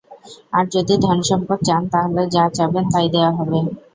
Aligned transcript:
আর 0.53 0.65
যদি 0.73 0.93
ধনসম্পদ 0.99 1.59
চান 1.63 1.81
তাহলে 1.93 2.21
যা 2.35 2.43
চাবেন 2.55 2.85
তাই 2.93 3.07
দেয়া 3.13 3.31
হবে। 3.37 3.59